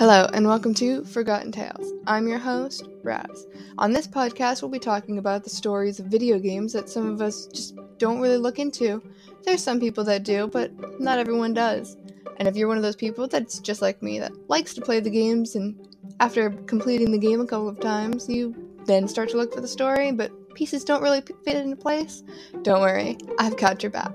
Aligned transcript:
Hello, 0.00 0.26
and 0.32 0.46
welcome 0.46 0.72
to 0.76 1.04
Forgotten 1.04 1.52
Tales. 1.52 1.92
I'm 2.06 2.26
your 2.26 2.38
host, 2.38 2.88
Raz. 3.02 3.46
On 3.76 3.92
this 3.92 4.06
podcast, 4.06 4.62
we'll 4.62 4.70
be 4.70 4.78
talking 4.78 5.18
about 5.18 5.44
the 5.44 5.50
stories 5.50 6.00
of 6.00 6.06
video 6.06 6.38
games 6.38 6.72
that 6.72 6.88
some 6.88 7.06
of 7.06 7.20
us 7.20 7.44
just 7.48 7.74
don't 7.98 8.18
really 8.18 8.38
look 8.38 8.58
into. 8.58 9.02
There's 9.44 9.62
some 9.62 9.78
people 9.78 10.02
that 10.04 10.22
do, 10.22 10.46
but 10.46 10.72
not 10.98 11.18
everyone 11.18 11.52
does. 11.52 11.98
And 12.38 12.48
if 12.48 12.56
you're 12.56 12.66
one 12.66 12.78
of 12.78 12.82
those 12.82 12.96
people 12.96 13.28
that's 13.28 13.58
just 13.58 13.82
like 13.82 14.02
me, 14.02 14.18
that 14.20 14.32
likes 14.48 14.72
to 14.72 14.80
play 14.80 15.00
the 15.00 15.10
games, 15.10 15.54
and 15.54 15.78
after 16.18 16.48
completing 16.48 17.12
the 17.12 17.18
game 17.18 17.42
a 17.42 17.46
couple 17.46 17.68
of 17.68 17.78
times, 17.78 18.26
you 18.26 18.54
then 18.86 19.06
start 19.06 19.28
to 19.28 19.36
look 19.36 19.52
for 19.52 19.60
the 19.60 19.68
story, 19.68 20.12
but 20.12 20.32
pieces 20.54 20.84
don't 20.84 21.02
really 21.02 21.22
fit 21.44 21.56
into 21.56 21.76
place, 21.76 22.22
don't 22.62 22.80
worry, 22.80 23.18
I've 23.38 23.56
got 23.56 23.82
your 23.82 23.90
back. 23.90 24.12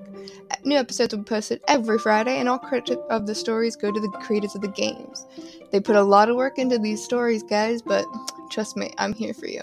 New 0.63 0.77
episodes 0.77 1.13
will 1.13 1.23
be 1.23 1.29
posted 1.29 1.61
every 1.67 1.99
Friday, 1.99 2.39
and 2.39 2.49
all 2.49 2.59
credit 2.59 2.99
of 3.09 3.27
the 3.27 3.35
stories 3.35 3.75
go 3.75 3.91
to 3.91 3.99
the 3.99 4.09
creators 4.21 4.55
of 4.55 4.61
the 4.61 4.67
games. 4.67 5.25
They 5.71 5.79
put 5.79 5.95
a 5.95 6.03
lot 6.03 6.29
of 6.29 6.35
work 6.35 6.57
into 6.57 6.77
these 6.77 7.03
stories, 7.03 7.43
guys, 7.43 7.81
but 7.81 8.05
trust 8.49 8.77
me, 8.77 8.93
I'm 8.97 9.13
here 9.13 9.33
for 9.33 9.47
you. 9.47 9.61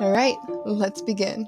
Alright, 0.00 0.36
let's 0.64 1.00
begin. 1.00 1.46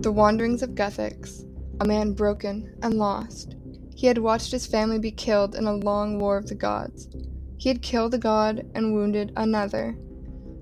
The 0.00 0.12
Wanderings 0.12 0.62
of 0.62 0.70
Guthix, 0.70 1.44
a 1.80 1.84
man 1.84 2.12
broken 2.12 2.74
and 2.82 2.94
lost. 2.94 3.56
He 3.98 4.06
had 4.06 4.18
watched 4.18 4.52
his 4.52 4.64
family 4.64 5.00
be 5.00 5.10
killed 5.10 5.56
in 5.56 5.66
a 5.66 5.74
long 5.74 6.20
war 6.20 6.36
of 6.36 6.46
the 6.46 6.54
gods. 6.54 7.08
He 7.56 7.68
had 7.68 7.82
killed 7.82 8.14
a 8.14 8.18
god 8.18 8.64
and 8.72 8.94
wounded 8.94 9.32
another. 9.36 9.98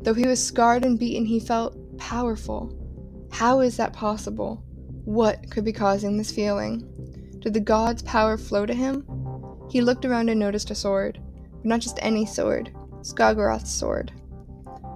Though 0.01 0.15
he 0.15 0.27
was 0.27 0.43
scarred 0.43 0.87
and 0.87 0.99
beaten, 0.99 1.27
he 1.27 1.39
felt 1.39 1.77
powerful. 1.99 2.73
How 3.31 3.61
is 3.61 3.77
that 3.77 3.93
possible? 3.93 4.65
What 5.05 5.51
could 5.51 5.67
be 5.67 5.73
causing 5.75 6.17
this 6.17 6.33
feeling? 6.33 6.89
Did 7.41 7.53
the 7.53 7.61
god's 7.61 8.01
power 8.05 8.39
flow 8.39 8.65
to 8.65 8.73
him? 8.73 9.07
He 9.69 9.83
looked 9.83 10.07
around 10.07 10.31
and 10.31 10.41
noticed 10.41 10.71
a 10.71 10.75
sword, 10.75 11.21
but 11.57 11.67
not 11.67 11.81
just 11.81 11.99
any 12.01 12.25
sword, 12.25 12.75
Skargaroth's 13.03 13.71
sword. 13.71 14.13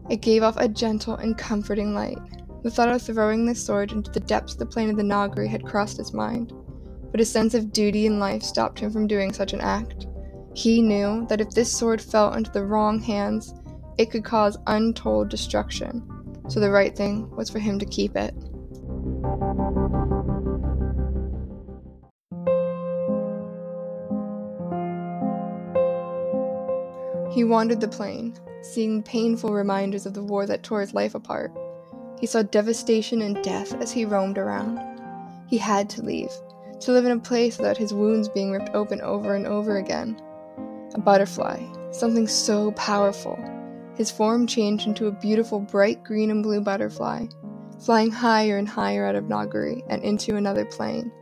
It 0.08 0.22
gave 0.22 0.42
off 0.42 0.56
a 0.56 0.66
gentle 0.66 1.16
and 1.16 1.36
comforting 1.36 1.92
light. 1.92 2.16
The 2.62 2.70
thought 2.70 2.88
of 2.88 3.02
throwing 3.02 3.44
this 3.44 3.62
sword 3.62 3.92
into 3.92 4.10
the 4.10 4.20
depths 4.20 4.54
of 4.54 4.60
the 4.60 4.64
plain 4.64 4.88
of 4.88 4.96
the 4.96 5.02
Nagri 5.02 5.46
had 5.46 5.66
crossed 5.66 5.98
his 5.98 6.14
mind, 6.14 6.54
but 7.10 7.20
his 7.20 7.30
sense 7.30 7.54
of 7.54 7.72
duty 7.72 8.06
in 8.06 8.18
life 8.18 8.42
stopped 8.42 8.78
him 8.78 8.90
from 8.90 9.06
doing 9.06 9.32
such 9.32 9.52
an 9.52 9.60
act. 9.60 10.06
He 10.54 10.82
knew 10.82 11.26
that 11.28 11.40
if 11.40 11.50
this 11.50 11.72
sword 11.72 12.00
fell 12.00 12.32
into 12.34 12.50
the 12.50 12.64
wrong 12.64 13.00
hands, 13.00 13.54
it 13.98 14.10
could 14.10 14.24
cause 14.24 14.56
untold 14.66 15.28
destruction, 15.28 16.02
so 16.48 16.60
the 16.60 16.70
right 16.70 16.96
thing 16.96 17.30
was 17.36 17.50
for 17.50 17.58
him 17.58 17.78
to 17.78 17.86
keep 17.86 18.16
it. 18.16 18.34
He 27.32 27.44
wandered 27.44 27.80
the 27.80 27.88
plain, 27.88 28.34
seeing 28.60 29.02
painful 29.02 29.52
reminders 29.52 30.04
of 30.04 30.14
the 30.14 30.22
war 30.22 30.46
that 30.46 30.62
tore 30.62 30.80
his 30.80 30.94
life 30.94 31.14
apart. 31.14 31.52
He 32.18 32.26
saw 32.26 32.42
devastation 32.42 33.22
and 33.22 33.42
death 33.44 33.72
as 33.80 33.92
he 33.92 34.04
roamed 34.04 34.36
around. 34.36 34.80
He 35.48 35.56
had 35.56 35.88
to 35.90 36.02
leave, 36.02 36.32
to 36.80 36.92
live 36.92 37.04
in 37.04 37.12
a 37.12 37.18
place 37.18 37.58
without 37.58 37.76
his 37.76 37.92
wounds 37.92 38.28
being 38.28 38.50
ripped 38.50 38.74
open 38.74 39.00
over 39.00 39.34
and 39.34 39.46
over 39.46 39.76
again. 39.76 40.20
A 40.94 41.00
butterfly, 41.00 41.62
something 41.92 42.26
so 42.26 42.72
powerful. 42.72 43.38
His 43.96 44.10
form 44.10 44.46
changed 44.46 44.86
into 44.86 45.06
a 45.06 45.12
beautiful 45.12 45.60
bright 45.60 46.02
green 46.02 46.30
and 46.30 46.42
blue 46.42 46.60
butterfly, 46.60 47.26
flying 47.84 48.10
higher 48.10 48.56
and 48.56 48.68
higher 48.68 49.04
out 49.04 49.14
of 49.14 49.24
Nagari 49.24 49.82
and 49.88 50.02
into 50.02 50.36
another 50.36 50.64
plane. 50.64 51.12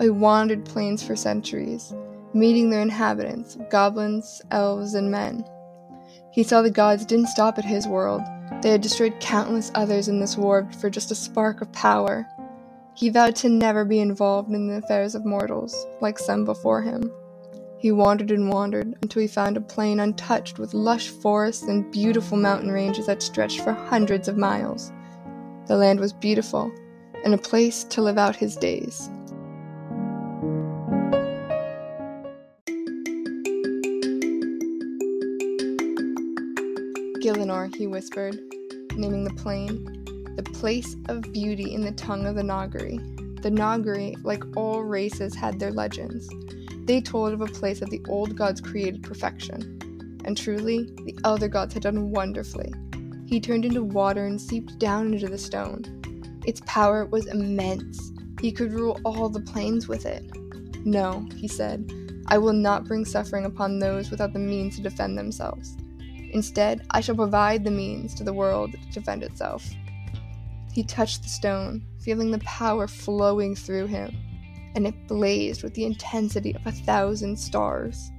I 0.00 0.10
wandered 0.10 0.64
planes 0.64 1.02
for 1.02 1.16
centuries, 1.16 1.94
meeting 2.32 2.70
their 2.70 2.82
inhabitants, 2.82 3.56
goblins, 3.70 4.42
elves, 4.50 4.94
and 4.94 5.10
men. 5.10 5.44
He 6.32 6.42
saw 6.44 6.62
the 6.62 6.70
gods 6.70 7.04
didn't 7.04 7.28
stop 7.28 7.58
at 7.58 7.64
his 7.64 7.88
world. 7.88 8.22
They 8.62 8.70
had 8.70 8.80
destroyed 8.80 9.18
countless 9.20 9.72
others 9.74 10.08
in 10.08 10.20
this 10.20 10.36
war 10.36 10.68
for 10.80 10.90
just 10.90 11.10
a 11.10 11.16
spark 11.16 11.60
of 11.60 11.72
power. 11.72 12.26
He 12.98 13.10
vowed 13.10 13.36
to 13.36 13.48
never 13.48 13.84
be 13.84 14.00
involved 14.00 14.50
in 14.50 14.66
the 14.66 14.78
affairs 14.78 15.14
of 15.14 15.24
mortals, 15.24 15.86
like 16.00 16.18
some 16.18 16.44
before 16.44 16.82
him. 16.82 17.12
He 17.78 17.92
wandered 17.92 18.32
and 18.32 18.50
wandered 18.50 18.96
until 19.02 19.22
he 19.22 19.28
found 19.28 19.56
a 19.56 19.60
plain 19.60 20.00
untouched 20.00 20.58
with 20.58 20.74
lush 20.74 21.08
forests 21.08 21.62
and 21.62 21.88
beautiful 21.92 22.36
mountain 22.36 22.72
ranges 22.72 23.06
that 23.06 23.22
stretched 23.22 23.60
for 23.60 23.72
hundreds 23.72 24.26
of 24.26 24.36
miles. 24.36 24.90
The 25.68 25.76
land 25.76 26.00
was 26.00 26.12
beautiful 26.12 26.72
and 27.24 27.32
a 27.32 27.38
place 27.38 27.84
to 27.84 28.02
live 28.02 28.18
out 28.18 28.34
his 28.34 28.56
days. 28.56 29.08
Gielinor, 37.22 37.72
he 37.76 37.86
whispered, 37.86 38.40
naming 38.96 39.22
the 39.22 39.34
plane, 39.36 39.97
the 40.38 40.44
place 40.52 40.94
of 41.08 41.32
beauty 41.32 41.74
in 41.74 41.80
the 41.80 41.90
tongue 41.90 42.24
of 42.24 42.36
the 42.36 42.42
Nagari. 42.42 43.42
The 43.42 43.50
Nagari, 43.50 44.14
like 44.22 44.44
all 44.56 44.84
races, 44.84 45.34
had 45.34 45.58
their 45.58 45.72
legends. 45.72 46.28
They 46.84 47.00
told 47.00 47.32
of 47.32 47.40
a 47.40 47.46
place 47.46 47.80
that 47.80 47.90
the 47.90 48.00
old 48.08 48.36
gods 48.36 48.60
created 48.60 49.02
perfection. 49.02 50.20
And 50.24 50.36
truly, 50.36 50.94
the 51.04 51.18
elder 51.24 51.48
gods 51.48 51.74
had 51.74 51.82
done 51.82 52.12
wonderfully. 52.12 52.72
He 53.26 53.40
turned 53.40 53.64
into 53.64 53.82
water 53.82 54.26
and 54.26 54.40
seeped 54.40 54.78
down 54.78 55.12
into 55.12 55.26
the 55.26 55.38
stone. 55.38 55.82
Its 56.46 56.62
power 56.66 57.04
was 57.06 57.26
immense. 57.26 58.12
He 58.40 58.52
could 58.52 58.72
rule 58.72 59.00
all 59.04 59.28
the 59.28 59.40
planes 59.40 59.88
with 59.88 60.06
it. 60.06 60.22
No, 60.86 61.26
he 61.34 61.48
said, 61.48 61.90
I 62.28 62.38
will 62.38 62.52
not 62.52 62.84
bring 62.84 63.04
suffering 63.04 63.44
upon 63.44 63.80
those 63.80 64.12
without 64.12 64.32
the 64.32 64.38
means 64.38 64.76
to 64.76 64.82
defend 64.82 65.18
themselves. 65.18 65.76
Instead, 66.30 66.86
I 66.92 67.00
shall 67.00 67.16
provide 67.16 67.64
the 67.64 67.72
means 67.72 68.14
to 68.14 68.22
the 68.22 68.32
world 68.32 68.70
to 68.70 68.92
defend 68.92 69.24
itself. 69.24 69.68
He 70.78 70.84
touched 70.84 71.24
the 71.24 71.28
stone, 71.28 71.82
feeling 71.98 72.30
the 72.30 72.38
power 72.38 72.86
flowing 72.86 73.56
through 73.56 73.88
him 73.88 74.16
and 74.76 74.86
it 74.86 75.08
blazed 75.08 75.64
with 75.64 75.74
the 75.74 75.84
intensity 75.84 76.54
of 76.54 76.64
a 76.66 76.70
thousand 76.70 77.36
stars. 77.36 78.12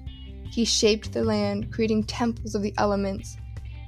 He 0.52 0.66
shaped 0.66 1.14
the 1.14 1.24
land, 1.24 1.72
creating 1.72 2.04
temples 2.04 2.56
of 2.56 2.62
the 2.62 2.74
elements, 2.78 3.38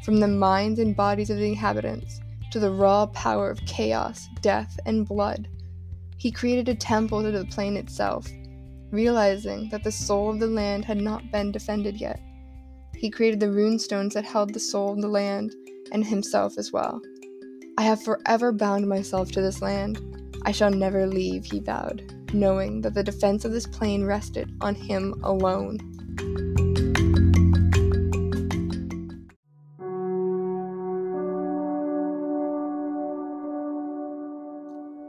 from 0.05 0.21
the 0.21 0.29
minds 0.29 0.79
and 0.79 0.95
bodies 0.95 1.29
of 1.29 1.35
the 1.35 1.49
inhabitants 1.49 2.21
to 2.51 2.61
the 2.61 2.71
raw 2.71 3.07
power 3.07 3.49
of 3.49 3.59
chaos, 3.65 4.29
death, 4.39 4.79
and 4.85 5.05
blood. 5.05 5.49
He 6.15 6.31
created 6.31 6.69
a 6.69 6.75
temple 6.75 7.23
to 7.23 7.31
the 7.31 7.43
plane 7.43 7.75
itself, 7.75 8.25
realizing 8.89 9.67
that 9.71 9.83
the 9.83 9.91
soul 9.91 10.29
of 10.29 10.39
the 10.39 10.47
land 10.47 10.85
had 10.85 11.01
not 11.01 11.29
been 11.29 11.51
defended 11.51 11.99
yet. 11.99 12.21
He 12.95 13.09
created 13.09 13.41
the 13.41 13.51
rune 13.51 13.79
stones 13.79 14.13
that 14.13 14.23
held 14.23 14.53
the 14.53 14.61
soul 14.61 14.93
of 14.93 15.01
the 15.01 15.09
land 15.09 15.53
and 15.91 16.05
himself 16.05 16.57
as 16.57 16.71
well. 16.71 17.01
I 17.77 17.83
have 17.83 18.03
forever 18.03 18.51
bound 18.51 18.87
myself 18.87 19.31
to 19.31 19.41
this 19.41 19.61
land. 19.61 19.99
I 20.45 20.51
shall 20.51 20.71
never 20.71 21.07
leave, 21.07 21.45
he 21.45 21.59
vowed 21.59 22.11
knowing 22.33 22.81
that 22.81 22.93
the 22.93 23.03
defense 23.03 23.45
of 23.45 23.51
this 23.51 23.67
plane 23.67 24.03
rested 24.03 24.51
on 24.61 24.75
him 24.75 25.19
alone. 25.23 25.77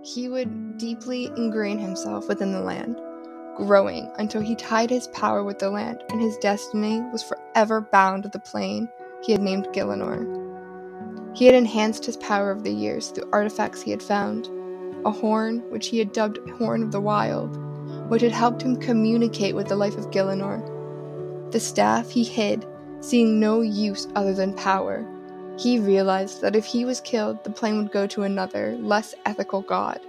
He 0.04 0.28
would 0.28 0.78
deeply 0.78 1.26
ingrain 1.36 1.78
himself 1.78 2.28
within 2.28 2.52
the 2.52 2.60
land, 2.60 3.00
growing 3.56 4.10
until 4.18 4.42
he 4.42 4.54
tied 4.56 4.90
his 4.90 5.06
power 5.08 5.44
with 5.44 5.58
the 5.58 5.70
land, 5.70 6.02
and 6.10 6.20
his 6.20 6.36
destiny 6.38 7.00
was 7.12 7.22
forever 7.22 7.80
bound 7.80 8.24
to 8.24 8.28
the 8.28 8.40
plane 8.40 8.88
he 9.22 9.32
had 9.32 9.40
named 9.40 9.68
Gielinor. 9.72 10.41
He 11.34 11.46
had 11.46 11.54
enhanced 11.54 12.04
his 12.04 12.16
power 12.18 12.50
over 12.50 12.60
the 12.60 12.72
years 12.72 13.08
through 13.08 13.28
artifacts 13.32 13.82
he 13.82 13.90
had 13.90 14.02
found, 14.02 14.50
a 15.04 15.10
horn 15.10 15.60
which 15.70 15.88
he 15.88 15.98
had 15.98 16.12
dubbed 16.12 16.38
Horn 16.50 16.82
of 16.82 16.92
the 16.92 17.00
Wild, 17.00 17.56
which 18.10 18.22
had 18.22 18.32
helped 18.32 18.62
him 18.62 18.76
communicate 18.76 19.54
with 19.54 19.68
the 19.68 19.76
life 19.76 19.96
of 19.96 20.10
Gielinor. 20.10 20.62
The 21.50 21.60
staff 21.60 22.10
he 22.10 22.24
hid, 22.24 22.66
seeing 23.00 23.40
no 23.40 23.60
use 23.62 24.08
other 24.14 24.34
than 24.34 24.54
power. 24.54 25.06
He 25.58 25.78
realized 25.78 26.40
that 26.40 26.56
if 26.56 26.64
he 26.64 26.84
was 26.84 27.00
killed, 27.00 27.42
the 27.44 27.50
plane 27.50 27.78
would 27.78 27.92
go 27.92 28.06
to 28.08 28.22
another, 28.22 28.76
less 28.80 29.14
ethical 29.26 29.62
god. 29.62 30.00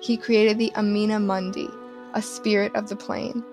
He 0.00 0.16
created 0.16 0.58
the 0.58 0.72
Anima 0.74 1.20
Mundi, 1.20 1.68
a 2.14 2.20
spirit 2.20 2.74
of 2.74 2.88
the 2.88 2.96
plane. 2.96 3.44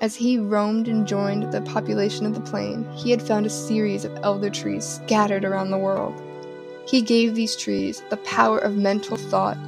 As 0.00 0.16
he 0.16 0.38
roamed 0.38 0.88
and 0.88 1.06
joined 1.06 1.52
the 1.52 1.60
population 1.60 2.24
of 2.24 2.34
the 2.34 2.40
plain, 2.40 2.90
he 2.94 3.10
had 3.10 3.20
found 3.20 3.44
a 3.44 3.50
series 3.50 4.06
of 4.06 4.18
elder 4.22 4.48
trees 4.48 4.82
scattered 4.82 5.44
around 5.44 5.70
the 5.70 5.78
world. 5.78 6.14
He 6.86 7.02
gave 7.02 7.34
these 7.34 7.54
trees 7.54 8.02
the 8.08 8.16
power 8.18 8.58
of 8.58 8.76
mental 8.76 9.18
thought 9.18 9.58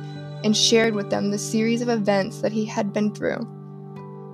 and 0.42 0.56
shared 0.56 0.94
with 0.94 1.10
them 1.10 1.30
the 1.30 1.38
series 1.38 1.82
of 1.82 1.90
events 1.90 2.40
that 2.40 2.52
he 2.52 2.64
had 2.64 2.94
been 2.94 3.14
through. 3.14 3.46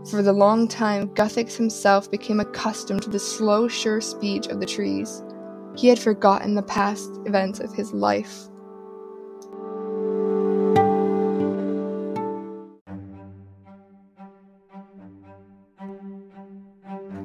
For 0.08 0.22
the 0.22 0.32
long 0.32 0.68
time, 0.68 1.08
Guthix 1.08 1.56
himself 1.56 2.08
became 2.08 2.38
accustomed 2.38 3.02
to 3.02 3.10
the 3.10 3.18
slow, 3.18 3.66
sure 3.66 4.00
speech 4.00 4.46
of 4.46 4.60
the 4.60 4.66
trees. 4.66 5.22
He 5.76 5.88
had 5.88 5.98
forgotten 5.98 6.54
the 6.54 6.62
past 6.62 7.10
events 7.26 7.58
of 7.58 7.74
his 7.74 7.92
life. 7.92 8.48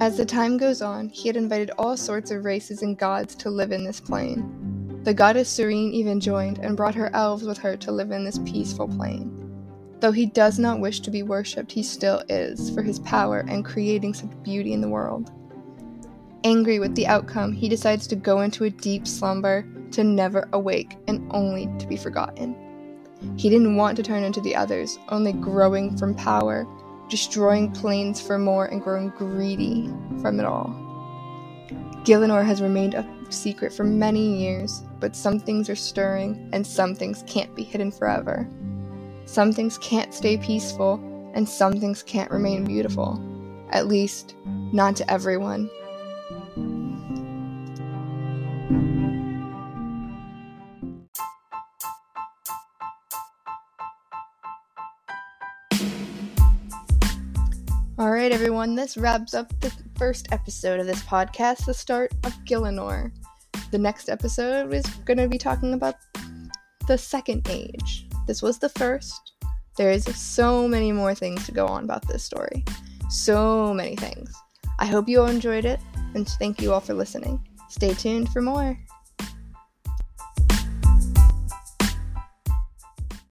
As 0.03 0.17
the 0.17 0.25
time 0.25 0.57
goes 0.57 0.81
on, 0.81 1.07
he 1.07 1.29
had 1.29 1.37
invited 1.37 1.71
all 1.77 1.95
sorts 1.95 2.29
of 2.29 2.43
races 2.43 2.81
and 2.81 2.97
gods 2.97 3.35
to 3.35 3.49
live 3.49 3.71
in 3.71 3.85
this 3.85 4.01
plane. 4.01 4.99
The 5.05 5.13
goddess 5.13 5.57
Seren 5.57 5.93
even 5.93 6.19
joined 6.19 6.57
and 6.57 6.75
brought 6.75 6.93
her 6.95 7.09
elves 7.15 7.45
with 7.45 7.57
her 7.59 7.77
to 7.77 7.91
live 7.93 8.11
in 8.11 8.25
this 8.25 8.37
peaceful 8.39 8.89
plane. 8.89 9.31
Though 10.01 10.11
he 10.11 10.25
does 10.25 10.59
not 10.59 10.81
wish 10.81 10.99
to 10.99 11.09
be 11.09 11.23
worshipped, 11.23 11.71
he 11.71 11.83
still 11.83 12.21
is, 12.27 12.69
for 12.71 12.81
his 12.81 12.99
power 12.99 13.45
and 13.47 13.63
creating 13.63 14.13
such 14.13 14.43
beauty 14.43 14.73
in 14.73 14.81
the 14.81 14.89
world. 14.89 15.31
Angry 16.43 16.79
with 16.79 16.95
the 16.95 17.07
outcome, 17.07 17.53
he 17.53 17.69
decides 17.69 18.05
to 18.07 18.17
go 18.17 18.41
into 18.41 18.65
a 18.65 18.69
deep 18.69 19.07
slumber 19.07 19.65
to 19.91 20.03
never 20.03 20.49
awake 20.51 20.97
and 21.07 21.25
only 21.31 21.69
to 21.79 21.87
be 21.87 21.95
forgotten. 21.95 22.57
He 23.37 23.49
didn't 23.49 23.77
want 23.77 23.95
to 23.95 24.03
turn 24.03 24.25
into 24.25 24.41
the 24.41 24.57
others, 24.57 24.99
only 25.07 25.31
growing 25.31 25.95
from 25.95 26.13
power, 26.13 26.67
destroying 27.13 27.69
planes 27.69 28.19
for 28.19 28.39
more, 28.39 28.65
and 28.65 28.81
growing 28.81 29.09
greedy 29.09 29.87
from 30.19 30.39
it 30.39 30.47
all. 30.47 30.65
Gielinor 32.05 32.43
has 32.43 32.59
remained 32.59 32.95
a 32.95 33.07
secret 33.29 33.71
for 33.71 33.83
many 33.83 34.39
years, 34.39 34.81
but 34.99 35.15
some 35.15 35.39
things 35.39 35.69
are 35.69 35.75
stirring, 35.75 36.49
and 36.53 36.65
some 36.65 36.95
things 36.95 37.23
can't 37.27 37.53
be 37.55 37.61
hidden 37.61 37.91
forever. 37.91 38.49
Some 39.25 39.53
things 39.53 39.77
can't 39.77 40.11
stay 40.11 40.37
peaceful, 40.37 40.95
and 41.35 41.47
some 41.47 41.79
things 41.79 42.01
can't 42.01 42.31
remain 42.31 42.65
beautiful. 42.65 43.21
At 43.69 43.87
least, 43.87 44.33
not 44.71 44.95
to 44.95 45.11
everyone. 45.11 45.69
Right, 58.23 58.31
everyone, 58.31 58.73
this 58.73 58.95
wraps 58.95 59.33
up 59.33 59.51
the 59.59 59.69
first 59.97 60.31
episode 60.31 60.79
of 60.79 60.85
this 60.85 61.03
podcast, 61.03 61.65
the 61.65 61.73
start 61.73 62.13
of 62.23 62.31
Gielinor. 62.45 63.11
The 63.69 63.77
next 63.77 64.07
episode 64.07 64.73
is 64.73 64.85
going 65.03 65.17
to 65.17 65.27
be 65.27 65.37
talking 65.37 65.73
about 65.73 65.95
the 66.87 66.97
second 66.97 67.45
age. 67.49 68.07
This 68.25 68.41
was 68.41 68.59
the 68.59 68.69
first. 68.69 69.33
There 69.75 69.91
is 69.91 70.05
so 70.15 70.69
many 70.69 70.93
more 70.93 71.13
things 71.13 71.45
to 71.47 71.51
go 71.51 71.67
on 71.67 71.83
about 71.83 72.07
this 72.07 72.23
story. 72.23 72.63
So 73.09 73.73
many 73.73 73.97
things. 73.97 74.33
I 74.79 74.85
hope 74.85 75.09
you 75.09 75.19
all 75.19 75.27
enjoyed 75.27 75.65
it, 75.65 75.81
and 76.15 76.25
thank 76.25 76.61
you 76.61 76.71
all 76.71 76.79
for 76.79 76.93
listening. 76.93 77.45
Stay 77.67 77.93
tuned 77.93 78.31
for 78.31 78.41
more. 78.41 78.79